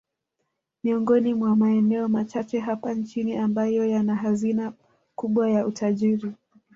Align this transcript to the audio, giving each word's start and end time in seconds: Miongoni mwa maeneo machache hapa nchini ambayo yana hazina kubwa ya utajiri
Miongoni 0.83 1.33
mwa 1.33 1.55
maeneo 1.55 2.07
machache 2.07 2.59
hapa 2.59 2.93
nchini 2.93 3.35
ambayo 3.37 3.85
yana 3.85 4.15
hazina 4.15 4.73
kubwa 5.15 5.49
ya 5.51 5.67
utajiri 5.67 6.31